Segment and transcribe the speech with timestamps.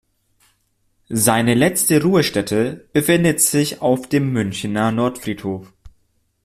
[1.09, 5.71] Seine letzte Ruhestätte befindet sich auf dem Münchener Nordfriedhof.